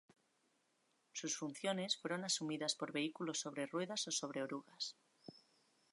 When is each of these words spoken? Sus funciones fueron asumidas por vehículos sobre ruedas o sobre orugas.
Sus 1.13 1.37
funciones 1.37 1.95
fueron 1.95 2.23
asumidas 2.25 2.73
por 2.73 2.91
vehículos 2.91 3.39
sobre 3.39 3.67
ruedas 3.67 4.07
o 4.07 4.11
sobre 4.11 4.41
orugas. 4.41 4.95